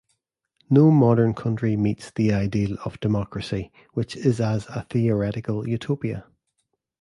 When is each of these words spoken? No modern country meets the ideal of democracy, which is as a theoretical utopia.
No 0.67 0.89
modern 0.89 1.35
country 1.35 1.77
meets 1.77 2.09
the 2.09 2.33
ideal 2.33 2.75
of 2.85 2.99
democracy, 3.01 3.71
which 3.93 4.15
is 4.15 4.41
as 4.41 4.65
a 4.65 4.81
theoretical 4.89 5.69
utopia. 5.69 6.25